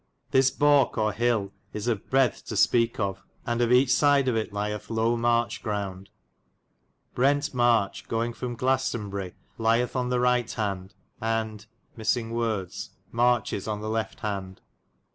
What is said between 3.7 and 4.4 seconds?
eche syde of